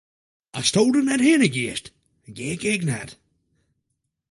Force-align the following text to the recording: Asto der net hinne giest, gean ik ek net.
Asto 0.61 0.81
der 0.93 1.03
net 1.09 1.25
hinne 1.27 1.49
giest, 1.55 1.85
gean 2.35 2.53
ik 2.55 2.63
ek 2.71 2.81
net. 2.89 3.09